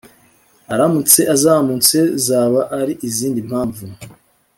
aramutse 0.73 1.19
azamutse 1.33 1.97
zaba 2.25 2.61
ari 2.79 2.93
izindi 3.07 3.39
mpamvu 3.49 3.85